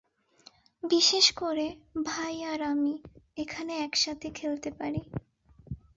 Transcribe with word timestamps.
বিশেষ 0.83 1.25
করে, 1.31 1.65
ভাই 2.05 2.35
আর 2.43 2.61
আমি, 2.61 2.93
এখানে 3.37 3.73
একসাথে 3.77 4.27
খেলতে 4.29 4.69
পারি। 4.71 5.01